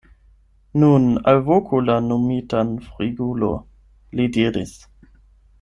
[0.83, 1.03] Nun
[1.33, 3.53] alvoku la nomitan Frigulo,
[4.21, 4.77] li diris.